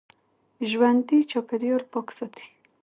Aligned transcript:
ژوندي 0.69 1.19
چاپېریال 1.31 1.83
پاک 1.91 2.07
ساتي 2.17 2.45